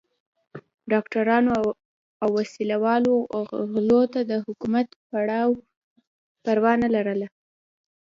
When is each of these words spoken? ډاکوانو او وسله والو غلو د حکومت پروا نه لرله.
ډاکوانو 0.91 1.51
او 2.21 2.29
وسله 2.37 2.75
والو 2.83 3.13
غلو 3.73 4.01
د 4.29 4.33
حکومت 4.45 4.87
پروا 6.45 6.73
نه 6.83 6.89
لرله. 6.95 7.27